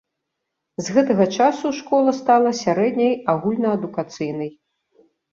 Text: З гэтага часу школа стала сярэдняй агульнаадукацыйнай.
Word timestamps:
З 0.85 0.93
гэтага 0.93 1.25
часу 1.35 1.67
школа 1.79 2.13
стала 2.19 2.53
сярэдняй 2.61 3.13
агульнаадукацыйнай. 3.33 4.51